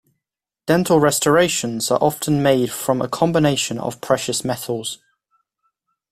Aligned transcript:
Dental 0.65 0.99
restorations 0.99 1.91
are 1.91 1.99
often 2.01 2.41
made 2.41 2.71
from 2.71 3.03
a 3.03 3.07
combination 3.07 3.77
of 3.77 4.01
precious 4.01 4.43
metals. 4.43 4.97